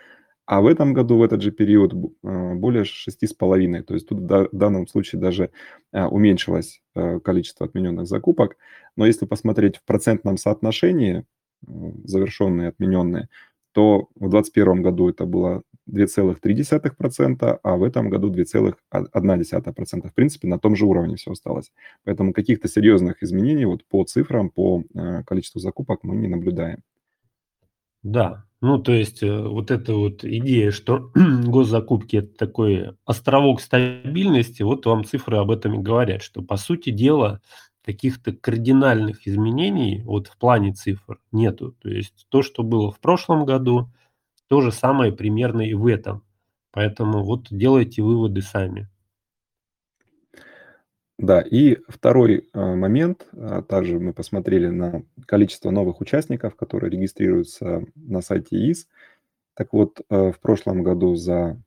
[0.47, 3.83] а в этом году, в этот же период, э, более 6,5.
[3.83, 5.51] То есть тут в данном случае даже
[5.93, 6.81] э, уменьшилось
[7.23, 8.57] количество отмененных закупок.
[8.97, 11.25] Но если посмотреть в процентном соотношении,
[12.05, 13.29] завершенные, отмененные,
[13.73, 20.09] то в 2021 году это было 2,3%, а в этом году 2,1%.
[20.09, 21.73] В принципе, на том же уровне все осталось.
[22.05, 26.83] Поэтому каких-то серьезных изменений вот по цифрам, по э, количеству закупок мы не наблюдаем.
[28.03, 31.11] Да, ну то есть э, вот эта вот идея, что
[31.47, 36.90] госзакупки это такой островок стабильности, вот вам цифры об этом и говорят, что по сути
[36.90, 37.40] дела
[37.88, 41.74] каких-то кардинальных изменений вот в плане цифр нету.
[41.81, 43.88] То есть то, что было в прошлом году,
[44.46, 46.22] то же самое примерно и в этом.
[46.70, 48.90] Поэтому вот делайте выводы сами.
[51.18, 57.87] Да, и второй э, момент, а, также мы посмотрели на количество новых участников, которые регистрируются
[57.96, 58.87] на сайте ИИС.
[59.55, 61.59] Так вот, э, в прошлом году за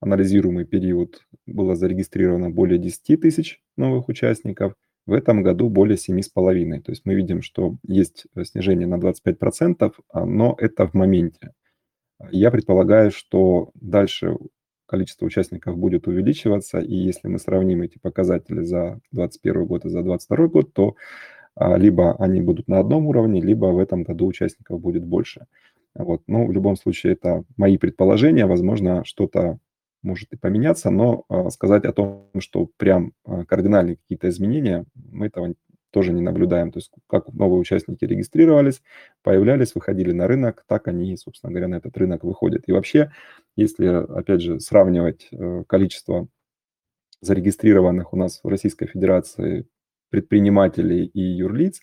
[0.00, 4.74] анализируемый период было зарегистрировано более 10 тысяч новых участников,
[5.06, 6.82] в этом году более 7,5.
[6.82, 11.52] То есть мы видим, что есть снижение на 25%, а, но это в моменте.
[12.30, 14.36] Я предполагаю, что дальше
[14.86, 20.02] количество участников будет увеличиваться, и если мы сравним эти показатели за 2021 год и за
[20.02, 20.96] 2022 год, то
[21.54, 25.46] а, либо они будут на одном уровне, либо в этом году участников будет больше.
[25.94, 26.22] Вот.
[26.26, 29.58] Но в любом случае это мои предположения, возможно, что-то
[30.04, 35.26] может и поменяться, но а, сказать о том, что прям а, кардинальные какие-то изменения, мы
[35.26, 35.54] этого
[35.94, 36.72] тоже не наблюдаем.
[36.72, 38.82] То есть как новые участники регистрировались,
[39.22, 42.64] появлялись, выходили на рынок, так они, собственно говоря, на этот рынок выходят.
[42.66, 43.12] И вообще,
[43.56, 46.26] если, опять же, сравнивать э, количество
[47.20, 49.66] зарегистрированных у нас в Российской Федерации
[50.10, 51.80] предпринимателей и юрлиц,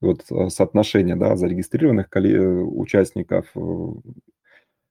[0.00, 3.60] вот э, соотношение да, зарегистрированных участников э,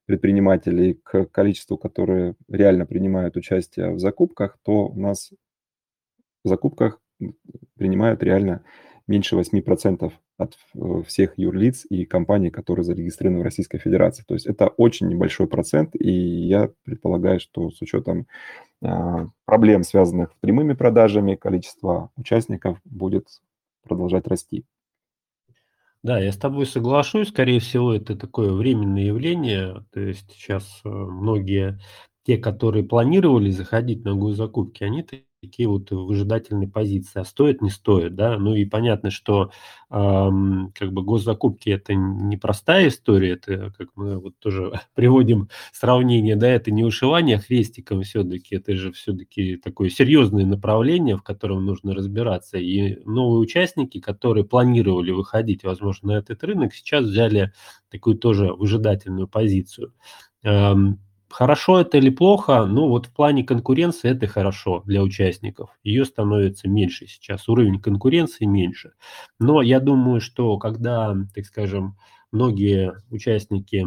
[0.10, 5.32] предпринимателей к количеству, которые реально принимают участие в закупках, то у нас
[6.44, 7.00] в закупках
[7.76, 8.64] принимают реально
[9.06, 14.24] меньше 8% от э, всех юрлиц и компаний, которые зарегистрированы в Российской Федерации.
[14.28, 18.26] То есть это очень небольшой процент, и я предполагаю, что с учетом
[18.82, 23.28] а, проблем, связанных с прямыми продажами, количество участников будет
[23.84, 24.66] продолжать расти.
[26.04, 27.30] Да, я с тобой соглашусь.
[27.30, 29.86] Скорее всего, это такое временное явление.
[29.92, 31.80] То есть сейчас э, многие,
[32.24, 35.04] те, которые планировали заходить на госзакупки, они
[35.42, 39.52] такие вот выжидательные позиции, а стоит, не стоит, да, ну и понятно, что
[39.90, 46.50] эм, как бы госзакупки это непростая история, это как мы вот тоже приводим сравнение, да,
[46.50, 52.58] это не ушивание хвестиком все-таки, это же все-таки такое серьезное направление, в котором нужно разбираться,
[52.58, 57.54] и новые участники, которые планировали выходить, возможно, на этот рынок, сейчас взяли
[57.90, 59.94] такую тоже выжидательную позицию.
[60.44, 61.00] Эм,
[61.30, 62.66] Хорошо это или плохо?
[62.66, 65.70] Ну, вот в плане конкуренции это хорошо для участников.
[65.84, 68.94] Ее становится меньше сейчас, уровень конкуренции меньше.
[69.40, 71.98] Но я думаю, что когда, так скажем,
[72.32, 73.86] многие участники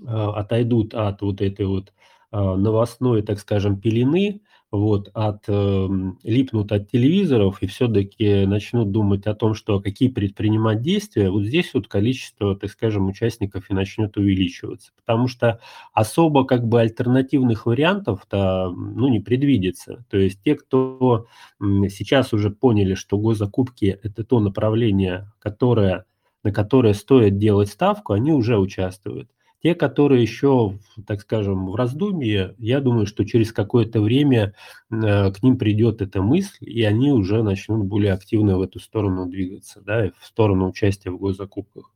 [0.00, 1.92] э, отойдут от вот этой вот
[2.32, 4.42] э, новостной, так скажем, пелены,
[4.72, 5.88] вот, от, э,
[6.24, 11.74] липнут от телевизоров и все-таки начнут думать о том, что какие предпринимать действия, вот здесь
[11.74, 14.92] вот количество, так скажем, участников и начнет увеличиваться.
[14.96, 15.60] Потому что
[15.92, 20.04] особо как бы альтернативных вариантов-то, ну, не предвидится.
[20.10, 21.26] То есть те, кто
[21.60, 26.06] сейчас уже поняли, что госзакупки– это то направление, которое,
[26.42, 29.28] на которое стоит делать ставку, они уже участвуют.
[29.62, 34.54] Те, которые еще, так скажем, в раздумье, я думаю, что через какое-то время
[34.90, 39.26] э, к ним придет эта мысль, и они уже начнут более активно в эту сторону
[39.26, 41.94] двигаться, да, в сторону участия в госзакупках.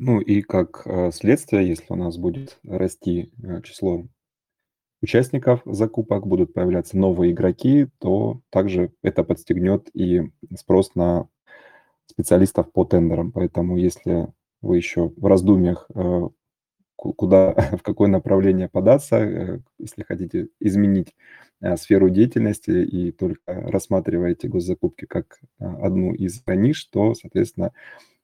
[0.00, 4.06] Ну и как э, следствие, если у нас будет расти э, число
[5.02, 11.28] участников закупок, будут появляться новые игроки, то также это подстегнет и спрос на
[12.06, 13.30] специалистов по тендерам.
[13.30, 14.32] Поэтому если
[14.62, 16.28] вы еще в раздумьях, э,
[16.96, 21.14] куда, в какое направление податься, э, если хотите изменить
[21.60, 27.72] э, сферу деятельности и только рассматриваете госзакупки как одну из ниш, то, соответственно,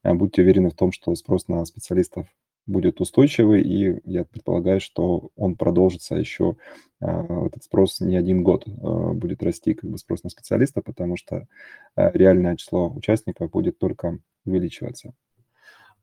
[0.03, 2.27] будьте уверены в том, что спрос на специалистов
[2.67, 6.57] будет устойчивый, и я предполагаю, что он продолжится еще,
[7.01, 11.47] этот спрос не один год будет расти, как бы спрос на специалиста, потому что
[11.95, 15.13] реальное число участников будет только увеличиваться.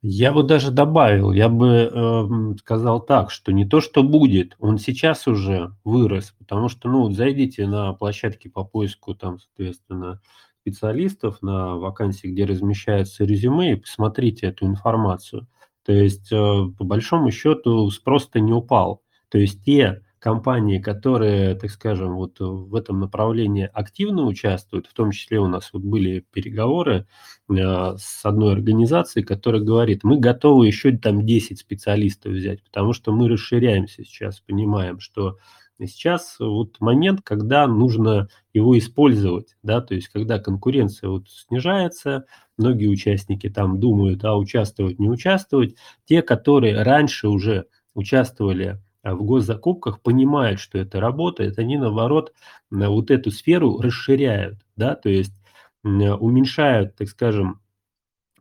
[0.04, 4.78] Я бы даже добавил, я бы э, сказал так, что не то, что будет, он
[4.78, 10.20] сейчас уже вырос, потому что, ну, вот зайдите на площадки по поиску, там, соответственно,
[10.62, 15.46] специалистов на вакансии, где размещается резюме, и посмотрите эту информацию.
[15.84, 19.02] То есть, э, по большому счету, спрос-то не упал.
[19.28, 25.10] То есть те компании, которые, так скажем, вот в этом направлении активно участвуют, в том
[25.10, 27.08] числе у нас вот были переговоры
[27.50, 27.54] э,
[27.98, 33.28] с одной организацией, которая говорит, мы готовы еще там 10 специалистов взять, потому что мы
[33.28, 35.38] расширяемся сейчас, понимаем, что
[35.84, 42.86] сейчас вот момент, когда нужно его использовать, да, то есть когда конкуренция вот снижается, многие
[42.86, 50.60] участники там думают, а участвовать, не участвовать, те, которые раньше уже участвовали в госзакупках понимают,
[50.60, 52.32] что это работает, они наоборот
[52.70, 55.34] вот эту сферу расширяют, да, то есть
[55.82, 57.60] уменьшают, так скажем,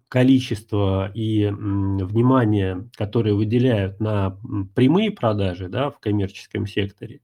[0.08, 4.38] количество и внимание, которое выделяют на
[4.76, 7.22] прямые продажи да, в коммерческом секторе,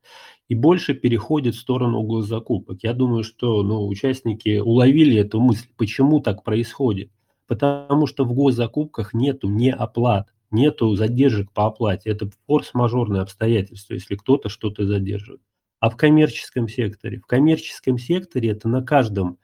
[0.47, 2.79] и больше переходят в сторону госзакупок.
[2.83, 7.11] Я думаю, что ну, участники уловили эту мысль, почему так происходит.
[7.45, 12.09] Потому что в госзакупках нету не оплат, нету задержек по оплате.
[12.09, 15.41] Это форс-мажорное обстоятельство, если кто-то что-то задерживает.
[15.79, 17.19] А в коммерческом секторе?
[17.19, 19.37] В коммерческом секторе это на каждом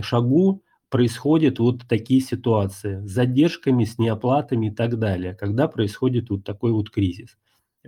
[0.00, 6.44] шагу происходят вот такие ситуации с задержками, с неоплатами и так далее, когда происходит вот
[6.44, 7.36] такой вот кризис.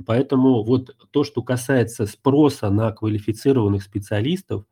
[0.06, 4.64] Поэтому вот то, что касается спроса на квалифицированных специалистов,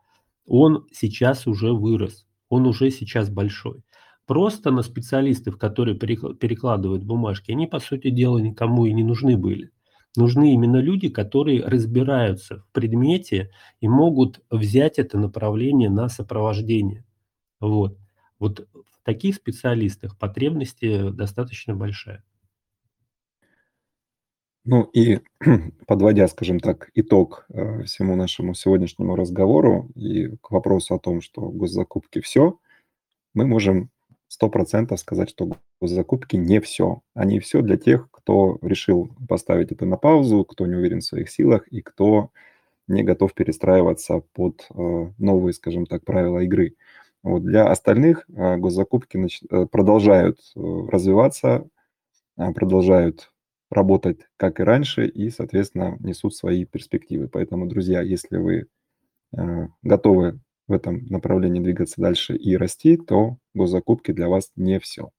[0.46, 3.82] он сейчас уже вырос, он уже сейчас большой
[4.26, 9.70] просто на специалистов, которые перекладывают бумажки, они, по сути дела, никому и не нужны были.
[10.16, 13.50] Нужны именно люди, которые разбираются в предмете
[13.80, 17.04] и могут взять это направление на сопровождение.
[17.60, 17.98] Вот.
[18.38, 22.24] Вот в таких специалистах потребности достаточно большая.
[24.64, 25.20] Ну и
[25.86, 31.42] подводя, скажем так, итог э, всему нашему сегодняшнему разговору и к вопросу о том, что
[31.42, 32.58] госзакупки все,
[33.32, 33.90] мы можем
[34.28, 35.50] сто процентов сказать, что
[35.80, 37.02] закупки не все.
[37.14, 41.30] Они все для тех, кто решил поставить это на паузу, кто не уверен в своих
[41.30, 42.30] силах и кто
[42.88, 46.76] не готов перестраиваться под э, новые, скажем так, правила игры.
[47.22, 49.28] Вот для остальных э, госзакупки.
[49.50, 51.68] Э, продолжают развиваться,
[52.36, 53.32] продолжают
[53.70, 57.28] работать как и раньше и, соответственно, несут свои перспективы.
[57.28, 58.66] Поэтому, друзья, если вы
[59.82, 60.38] готовы
[60.68, 65.10] в этом направлении двигаться дальше и расти, то госзакупки для вас не все.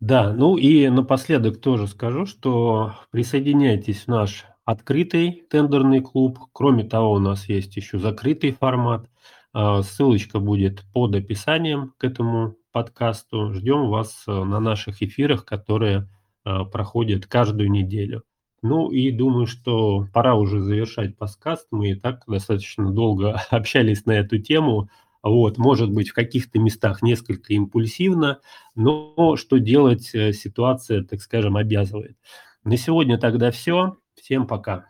[0.00, 6.38] Да, ну и напоследок тоже скажу, что присоединяйтесь в наш открытый тендерный клуб.
[6.52, 9.10] Кроме того, у нас есть еще закрытый формат.
[9.52, 13.52] А, ссылочка будет под описанием к этому подкасту.
[13.52, 16.08] Ждем вас э, на наших эфирах, которые
[16.44, 18.22] э, проходят каждую неделю.
[18.62, 21.68] Ну и думаю, что пора уже завершать подкаст.
[21.70, 24.90] Мы и так достаточно долго общались на эту тему.
[25.22, 28.40] Вот, может быть, в каких-то местах несколько импульсивно,
[28.74, 32.16] но что делать, э, ситуация, так скажем, обязывает.
[32.64, 33.98] На сегодня тогда все.
[34.14, 34.86] Всем пока.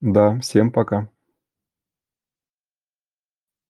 [0.00, 1.10] Да, всем пока.